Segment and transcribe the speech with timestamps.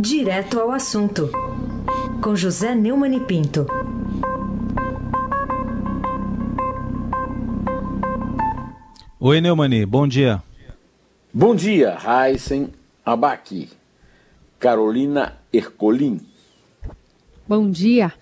[0.00, 1.28] Direto ao assunto,
[2.22, 3.66] com José Neumann e Pinto.
[9.18, 10.40] Oi, Neumani, bom dia.
[11.34, 12.68] Bom dia, Heisen
[13.04, 13.70] Abaki,
[14.60, 16.20] Carolina Ercolim.
[17.48, 18.12] Bom dia.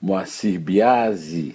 [0.00, 1.54] Moacir Biasi,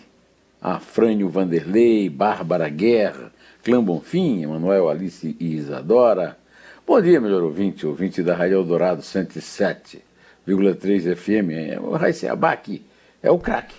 [0.62, 6.38] Afrânio Vanderlei, Bárbara Guerra, Clã Bonfim, Emanuel Alice e Isadora.
[6.86, 11.82] Bom dia, melhor ouvinte, ouvinte da Rádio Eldorado 107,3 FM.
[11.82, 12.82] O Raíssa Abac
[13.22, 13.78] é o craque.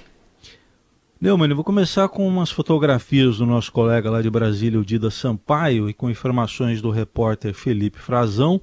[1.21, 5.11] Neumann, eu vou começar com umas fotografias do nosso colega lá de Brasília, o Dida
[5.11, 8.59] Sampaio, e com informações do repórter Felipe Frazão,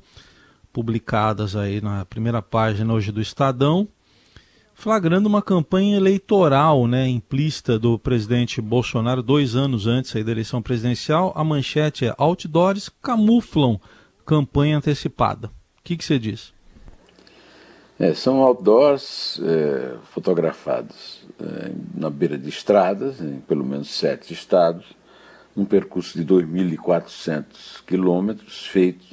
[0.73, 3.87] publicadas aí na primeira página hoje do Estadão,
[4.73, 10.63] flagrando uma campanha eleitoral né, implícita do presidente Bolsonaro dois anos antes aí da eleição
[10.63, 11.31] presidencial.
[11.35, 13.79] A manchete é outdoors camuflam
[14.25, 15.47] campanha antecipada.
[15.47, 16.53] O que, que você diz?
[17.99, 24.85] É, são outdoors é, fotografados é, na beira de estradas, em pelo menos sete estados,
[25.55, 29.05] um percurso de 2.400 quilômetros, feito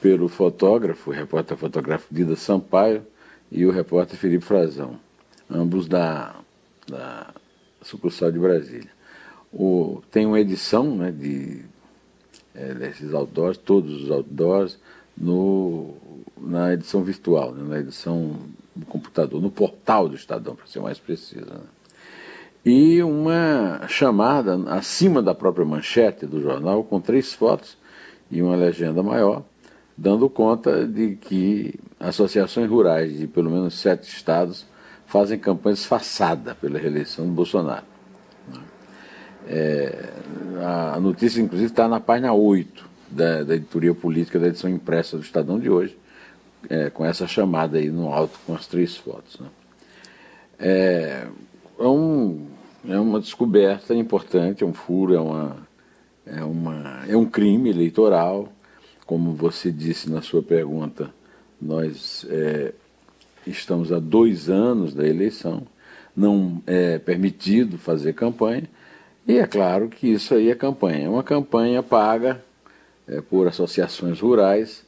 [0.00, 3.04] pelo fotógrafo, o repórter fotográfico Dida Sampaio
[3.52, 4.98] e o repórter Felipe Frazão,
[5.50, 6.36] ambos da,
[6.88, 7.34] da
[7.82, 8.90] sucursal de Brasília.
[9.52, 11.64] O, tem uma edição né, de,
[12.60, 14.78] é, desses outdoors, todos os outdoors,
[15.16, 15.94] no,
[16.38, 18.36] na edição virtual, né, na edição
[18.76, 21.46] no computador, no portal do Estadão, para ser mais preciso.
[21.46, 21.60] Né?
[22.64, 27.76] E uma chamada acima da própria manchete do jornal, com três fotos
[28.30, 29.42] e uma legenda maior,
[29.96, 34.66] dando conta de que associações rurais de pelo menos sete estados
[35.06, 37.89] fazem campanha disfarçada pela reeleição do Bolsonaro.
[39.48, 40.10] É,
[40.94, 45.22] a notícia, inclusive, está na página 8 da, da editoria política da edição impressa do
[45.22, 45.96] Estadão de hoje,
[46.68, 49.38] é, com essa chamada aí no alto com as três fotos.
[49.40, 49.48] Né?
[50.58, 51.26] É,
[51.78, 52.46] é, um,
[52.86, 55.56] é uma descoberta importante, é um furo, é, uma,
[56.26, 58.52] é, uma, é um crime eleitoral.
[59.06, 61.12] Como você disse na sua pergunta,
[61.60, 62.72] nós é,
[63.46, 65.62] estamos há dois anos da eleição,
[66.14, 68.68] não é permitido fazer campanha,
[69.30, 71.06] e é claro que isso aí é campanha.
[71.06, 72.42] É uma campanha paga
[73.06, 74.84] é, por associações rurais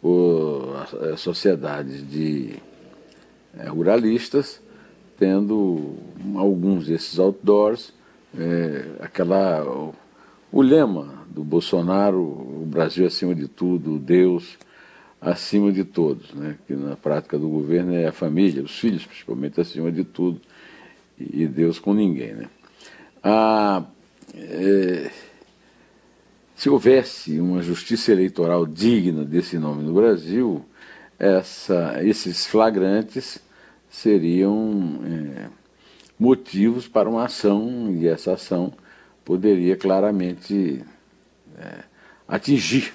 [0.00, 2.54] por eh, sociedades de
[3.58, 4.60] é, ruralistas,
[5.18, 5.96] tendo
[6.36, 7.92] alguns desses outdoors,
[8.38, 9.94] é, aquela, o,
[10.50, 14.56] o, lema do Bolsonaro, o Brasil acima de tudo, Deus
[15.20, 16.56] acima de todos, né?
[16.66, 20.40] que na prática do governo é a família, os filhos principalmente acima de tudo,
[21.18, 22.32] e Deus com ninguém.
[22.32, 22.46] Né?
[23.22, 23.84] Ah,
[24.34, 25.10] é,
[26.56, 30.64] se houvesse uma justiça eleitoral digna desse nome no Brasil,
[31.18, 33.38] essa, esses flagrantes
[33.90, 35.48] seriam é,
[36.18, 38.72] motivos para uma ação, e essa ação
[39.24, 40.82] poderia claramente
[41.58, 41.84] é,
[42.26, 42.94] atingir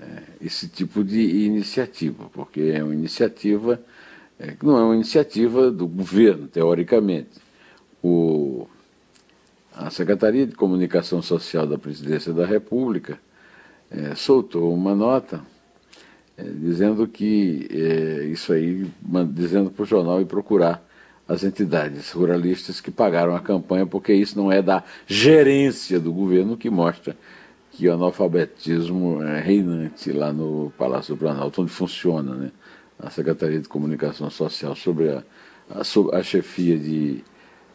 [0.00, 3.80] é, esse tipo de iniciativa, porque é uma iniciativa
[4.38, 7.40] é, que não é uma iniciativa do governo, teoricamente.
[8.02, 8.66] O,
[9.74, 13.18] a Secretaria de Comunicação Social da Presidência da República
[13.90, 15.40] é, soltou uma nota
[16.36, 18.86] é, dizendo que é, isso aí,
[19.30, 20.86] dizendo para o jornal e procurar
[21.26, 26.56] as entidades ruralistas que pagaram a campanha, porque isso não é da gerência do governo
[26.56, 27.16] que mostra
[27.70, 32.52] que o analfabetismo é reinante lá no Palácio do Planalto, onde funciona né,
[32.98, 35.22] a Secretaria de Comunicação Social sobre a,
[35.70, 37.24] a, a chefia de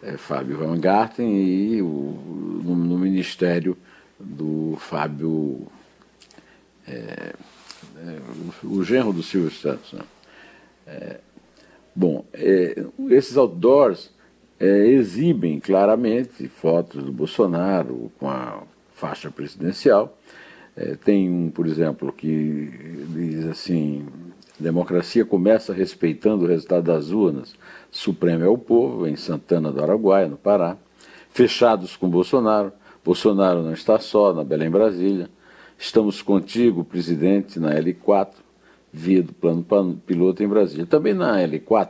[0.07, 3.77] é, Fábio Van Garten e o, no, no ministério
[4.17, 5.67] do Fábio,
[6.87, 7.33] é,
[7.97, 8.19] é,
[8.63, 9.93] o, o genro do Silvio Santos.
[9.93, 10.01] Né?
[10.87, 11.19] É,
[11.93, 14.11] bom, é, esses outdoors
[14.59, 18.63] é, exibem claramente fotos do Bolsonaro com a
[18.95, 20.17] faixa presidencial.
[21.03, 24.07] tem um, por exemplo, que diz assim:
[24.59, 27.55] democracia começa respeitando o resultado das urnas
[27.91, 30.77] Supremo é o povo, em Santana do Araguaia, no Pará.
[31.31, 32.71] Fechados com Bolsonaro.
[33.03, 35.29] Bolsonaro não está só, na Belém Brasília.
[35.77, 38.33] Estamos contigo, presidente, na L4,
[38.91, 40.85] via do plano piloto em Brasília.
[40.85, 41.89] Também na L4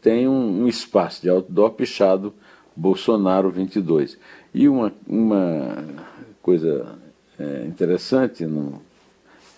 [0.00, 2.34] tem um, um espaço de outdoor pichado
[2.76, 4.18] Bolsonaro 22.
[4.52, 5.84] E uma, uma
[6.42, 6.96] coisa
[7.38, 8.80] é, interessante no,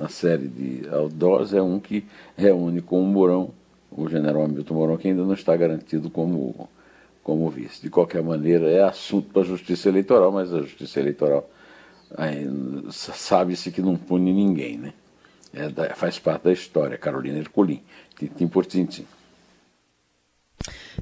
[0.01, 2.05] na série de outdoors é um que
[2.37, 3.53] reúne com o Mourão
[3.91, 6.69] o general Hamilton Mourão, que ainda não está garantido como,
[7.23, 7.83] como vice.
[7.83, 11.49] De qualquer maneira, é assunto para a justiça eleitoral, mas a justiça eleitoral
[12.91, 14.93] sabe-se que não pune ninguém, né?
[15.53, 17.83] é faz parte da história, Carolina Ercolim,
[18.17, 19.07] tintim por tintim.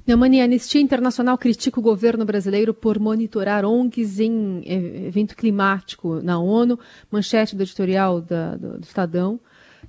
[0.06, 4.62] Neumani, a Anistia Internacional critica o governo brasileiro por monitorar ONGs em
[5.06, 6.78] evento climático na ONU,
[7.10, 9.38] manchete do editorial da, do, do Estadão.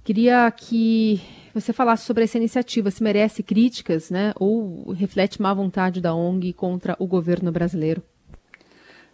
[0.04, 1.22] Queria que
[1.54, 6.54] você falasse sobre essa iniciativa, se merece críticas, né, ou reflete má vontade da ONG
[6.54, 8.02] contra o governo brasileiro.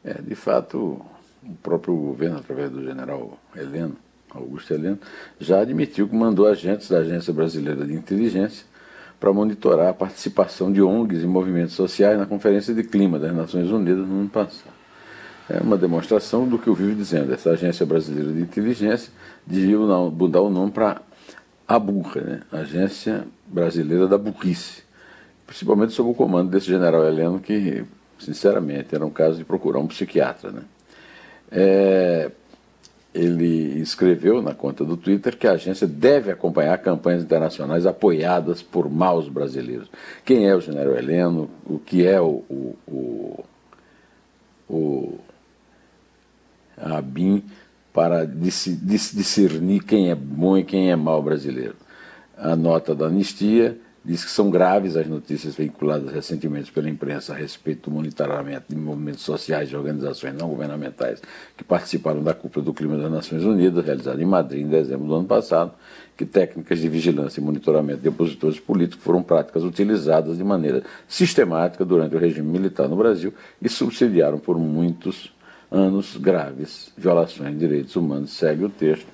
[0.04, 1.02] É, de fato,
[1.44, 3.96] o próprio governo, através do general Heleno,
[4.30, 5.00] Augusto Heleno,
[5.40, 8.66] já admitiu que mandou agentes da Agência Brasileira de Inteligência
[9.26, 13.72] para monitorar a participação de ONGs e movimentos sociais na Conferência de Clima das Nações
[13.72, 14.76] Unidas no ano passado.
[15.50, 17.34] É uma demonstração do que eu vivo dizendo.
[17.34, 19.12] Essa Agência Brasileira de Inteligência
[19.44, 21.02] devia mudar o nome para
[21.68, 22.40] ABURRA, né?
[22.52, 24.84] Agência Brasileira da Burrice,
[25.48, 27.84] principalmente sob o comando desse general Heleno, que,
[28.20, 30.52] sinceramente, era um caso de procurar um psiquiatra.
[30.52, 30.62] Né?
[31.52, 32.30] É,
[33.16, 38.90] ele escreveu na conta do Twitter que a agência deve acompanhar campanhas internacionais apoiadas por
[38.90, 39.90] maus brasileiros.
[40.26, 41.50] Quem é o general Heleno?
[41.66, 43.46] O que é o, o, o,
[44.70, 45.20] o
[46.78, 47.42] a BIM
[47.94, 51.78] para discernir quem é bom e quem é mau brasileiro.
[52.38, 57.36] A nota da anistia diz que são graves as notícias veiculadas recentemente pela imprensa a
[57.36, 61.20] respeito do monitoramento de movimentos sociais e organizações não governamentais
[61.58, 65.16] que participaram da cúpula do clima das Nações Unidas, realizada em Madrid em dezembro do
[65.16, 65.74] ano passado,
[66.16, 71.84] que técnicas de vigilância e monitoramento de opositores políticos foram práticas utilizadas de maneira sistemática
[71.84, 75.34] durante o regime militar no Brasil e subsidiaram por muitos
[75.72, 79.08] anos graves violações de direitos humanos, segue o texto,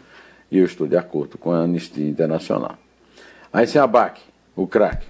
[0.52, 2.78] e eu estou de acordo com a Anistia Internacional.
[3.54, 4.22] Aí sem abaque,
[4.56, 5.08] o craque.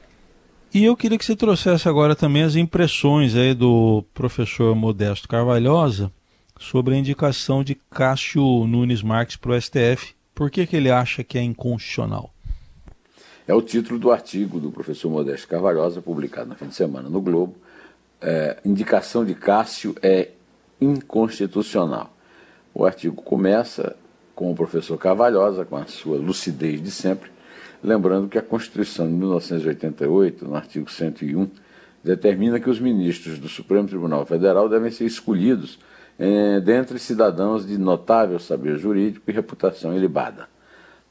[0.74, 6.12] E eu queria que você trouxesse agora também as impressões aí do professor Modesto Carvalhosa
[6.58, 10.16] sobre a indicação de Cássio Nunes Marques para o STF.
[10.34, 12.32] Por que, que ele acha que é inconstitucional?
[13.48, 17.20] É o título do artigo do professor Modesto Carvalhosa, publicado no fim de semana no
[17.20, 17.56] Globo.
[18.22, 20.30] É, indicação de Cássio é
[20.80, 22.16] inconstitucional.
[22.74, 23.96] O artigo começa
[24.34, 27.30] com o professor Carvalhosa, com a sua lucidez de sempre,
[27.84, 31.50] lembrando que a Constituição de 1988, no artigo 101,
[32.04, 35.80] determina que os ministros do Supremo Tribunal Federal devem ser escolhidos
[36.18, 40.48] eh, dentre cidadãos de notável saber jurídico e reputação ilibada.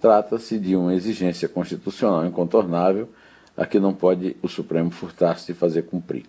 [0.01, 3.09] Trata-se de uma exigência constitucional incontornável
[3.57, 6.25] a que não pode o Supremo furtar-se de fazer cumprir.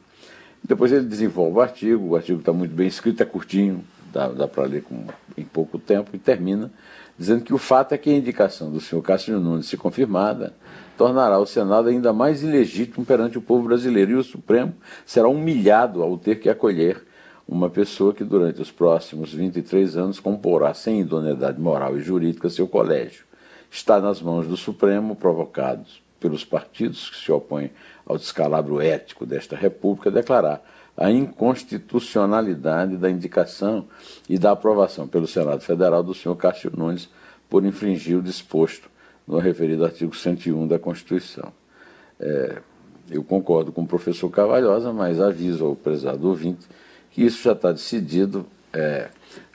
[0.63, 4.47] Depois ele desenvolve o artigo, o artigo está muito bem escrito, é curtinho, dá, dá
[4.47, 5.05] para ler com,
[5.37, 6.71] em pouco tempo, e termina
[7.17, 10.55] dizendo que o fato é que a indicação do senhor Cássio Nunes, se confirmada,
[10.97, 14.73] tornará o Senado ainda mais ilegítimo perante o povo brasileiro e o Supremo
[15.05, 17.05] será humilhado ao ter que acolher
[17.47, 22.67] uma pessoa que durante os próximos 23 anos comporá sem idoneidade moral e jurídica seu
[22.67, 23.25] colégio.
[23.69, 27.71] Está nas mãos do Supremo, provocados pelos partidos que se opõem
[28.05, 30.63] ao descalabro ético desta República, declarar
[30.95, 33.85] a inconstitucionalidade da indicação
[34.29, 37.09] e da aprovação pelo Senado Federal do senhor Cássio Nunes
[37.49, 38.89] por infringir o disposto
[39.27, 41.51] no referido artigo 101 da Constituição.
[42.19, 42.61] É,
[43.09, 46.67] eu concordo com o professor Cavalhosa, mas aviso ao prezado ouvinte
[47.11, 48.45] que isso já está decidido.
[48.73, 49.09] É,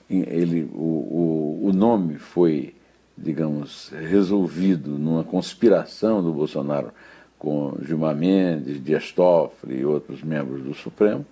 [0.08, 2.76] ele, o, o, o nome foi
[3.16, 6.92] digamos, resolvido numa conspiração do Bolsonaro
[7.38, 11.24] com Gilmar Mendes, Dias Toffoli e outros membros do Supremo,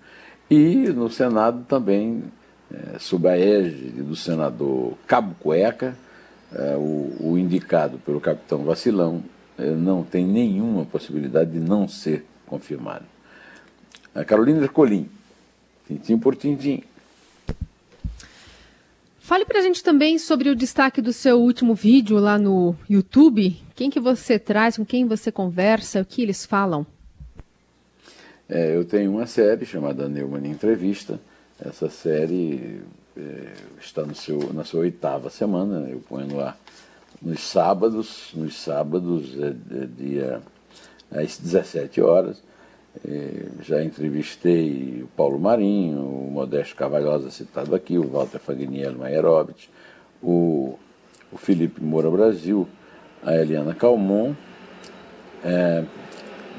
[0.49, 2.23] e no Senado também,
[2.71, 5.95] é, sob a égide do senador Cabo Cueca,
[6.53, 9.23] é, o, o, indicado pelo capitão Vacilão
[9.57, 13.05] é, não tem nenhuma possibilidade de não ser confirmado.
[14.13, 15.09] A Carolina Ercolim,
[15.87, 16.83] tintim por tintim,
[19.25, 23.57] Fale para a gente também sobre o destaque do seu último vídeo lá no YouTube.
[23.75, 26.85] Quem que você traz, com quem você conversa, o que eles falam?
[28.47, 31.19] É, eu tenho uma série chamada Neumann Entrevista.
[31.59, 32.81] Essa série
[33.17, 33.51] é,
[33.81, 35.89] está no seu, na sua oitava semana.
[35.89, 36.57] Eu ponho no ar
[37.21, 38.31] nos sábados.
[38.33, 40.41] Nos sábados é, é dia
[41.11, 42.41] às 17 horas.
[43.05, 49.67] É, já entrevistei o Paulo Marinho, o Modesto Cavalhosa citado aqui, o Walter Fagniello Maierovitch,
[50.23, 50.79] o,
[51.29, 52.65] o Felipe Moura Brasil,
[53.25, 54.33] a Eliana Calmon,
[55.43, 55.83] é,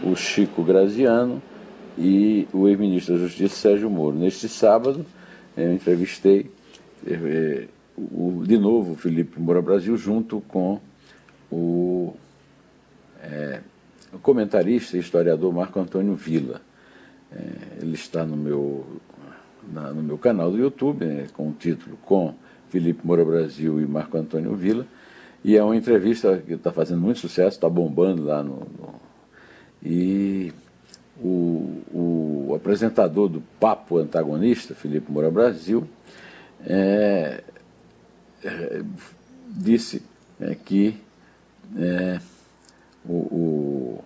[0.02, 1.40] o Chico Graziano
[1.96, 4.16] e o ex-ministro da Justiça Sérgio Moro.
[4.16, 5.06] Neste sábado,
[5.56, 6.50] eu entrevistei
[7.06, 10.80] é, o, de novo o Felipe Moura Brasil junto com
[11.50, 12.14] o
[13.22, 13.60] é,
[14.12, 16.60] o comentarista e historiador Marco Antônio Villa.
[17.32, 18.86] É, ele está no meu,
[19.72, 22.34] na, no meu canal do YouTube, né, com o título Com
[22.68, 24.86] Felipe Moura Brasil e Marco Antônio Villa.
[25.46, 29.00] E é uma entrevista que está fazendo muito sucesso, está bombando lá no, no.
[29.80, 30.52] e
[31.22, 31.84] o,
[32.48, 35.86] o, apresentador do Papo Antagonista, Felipe Moura Brasil,
[36.66, 37.44] é,
[38.42, 38.82] é,
[39.46, 40.02] disse
[40.40, 41.00] é, que
[41.78, 42.20] é,
[43.08, 44.04] o, o,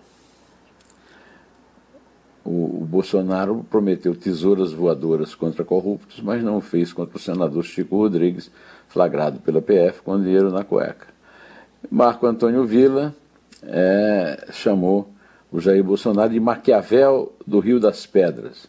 [2.45, 8.51] o, Bolsonaro prometeu tesouras voadoras contra corruptos, mas não fez contra o senador Chico Rodrigues,
[8.87, 11.09] flagrado pela PF com dinheiro na cueca.
[11.89, 13.13] Marco Antônio Villa
[13.63, 15.09] é, chamou
[15.51, 18.67] o Jair Bolsonaro de Maquiavel do Rio das Pedras.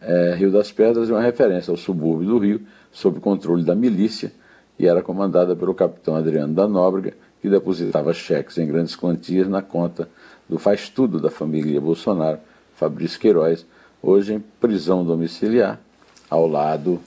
[0.00, 2.60] É, Rio das Pedras é uma referência ao subúrbio do Rio,
[2.92, 4.32] sob controle da milícia,
[4.78, 9.62] e era comandada pelo capitão Adriano da Nóbrega, que depositava cheques em grandes quantias na
[9.62, 10.08] conta
[10.48, 12.38] do faz-tudo da família Bolsonaro,
[12.74, 13.66] Fabrício Queiroz,
[14.02, 15.80] hoje em prisão domiciliar,
[16.28, 17.00] ao lado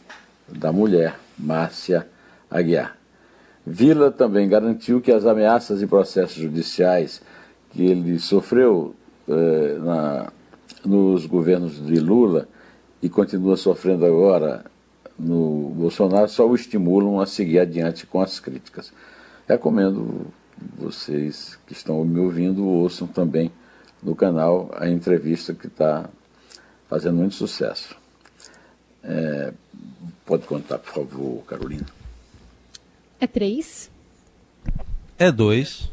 [0.48, 2.08] da mulher, Márcia
[2.50, 2.97] Aguiar.
[3.70, 7.22] Vila também garantiu que as ameaças e processos judiciais
[7.70, 8.96] que ele sofreu
[9.28, 10.32] eh, na,
[10.86, 12.48] nos governos de Lula
[13.04, 14.64] e continua sofrendo agora
[15.20, 18.94] no Bolsonaro só o estimulam a seguir adiante com as críticas.
[19.46, 20.28] Recomendo
[20.78, 23.52] vocês que estão me ouvindo ouçam também
[24.02, 26.10] no canal a entrevista que está
[26.88, 27.98] fazendo muito sucesso.
[29.04, 29.52] É,
[30.26, 31.97] pode contar, por favor, Carolina.
[33.20, 33.90] É três.
[35.18, 35.90] É dois.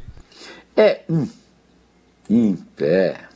[0.76, 1.28] É um.
[2.28, 3.28] Em pé.